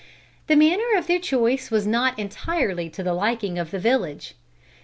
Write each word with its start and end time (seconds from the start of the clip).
The 0.47 0.55
manner 0.55 0.97
of 0.97 1.05
their 1.05 1.19
choice 1.19 1.69
was 1.69 1.85
not 1.85 2.17
entirely 2.17 2.89
to 2.89 3.03
the 3.03 3.13
liking 3.13 3.59
of 3.59 3.69
the 3.69 3.77
village. 3.77 4.33